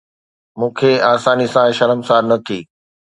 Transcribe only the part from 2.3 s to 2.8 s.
ٿي